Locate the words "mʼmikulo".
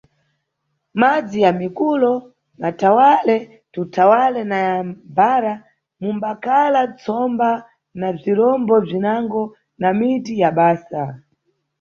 1.53-2.11